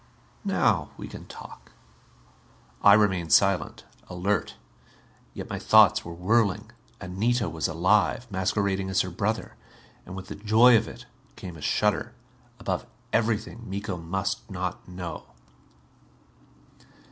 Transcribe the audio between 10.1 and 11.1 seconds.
with the joy of it,